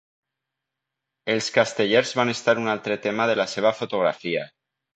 Els 1.33 1.49
castellers 1.59 2.15
van 2.21 2.33
estar 2.35 2.57
un 2.63 2.73
altre 2.75 2.99
tema 3.07 3.31
de 3.33 3.39
la 3.43 3.49
seva 3.55 3.77
fotografia. 3.83 4.51